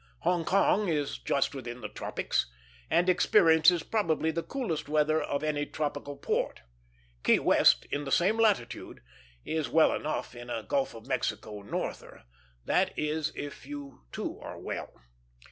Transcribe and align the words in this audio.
Hong 0.21 0.45
Kong 0.45 0.89
is 0.89 1.19
just 1.19 1.53
within 1.53 1.81
the 1.81 1.87
tropics, 1.87 2.47
and 2.89 3.07
experiences 3.07 3.83
probably 3.83 4.31
the 4.31 4.41
coolest 4.41 4.89
weather 4.89 5.21
of 5.21 5.43
any 5.43 5.63
tropical 5.67 6.17
port. 6.17 6.63
Key 7.21 7.37
West, 7.37 7.85
in 7.91 8.03
the 8.03 8.11
same 8.11 8.37
latitude, 8.37 9.03
is 9.45 9.69
well 9.69 9.93
enough 9.93 10.33
in 10.33 10.49
a 10.49 10.63
Gulf 10.63 10.95
of 10.95 11.05
Mexico 11.05 11.61
norther; 11.61 12.23
that 12.65 12.97
is, 12.97 13.31
if 13.35 13.67
you 13.67 14.01
too 14.11 14.39
are 14.39 14.57
well. 14.57 14.91